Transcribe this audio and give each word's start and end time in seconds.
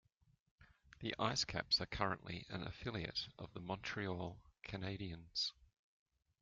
The 1.01 1.13
IceCaps 1.19 1.79
are 1.79 1.85
currently 1.85 2.47
an 2.49 2.63
affiliate 2.65 3.27
of 3.37 3.53
the 3.53 3.59
Montreal 3.59 4.35
Canadiens. 4.63 5.51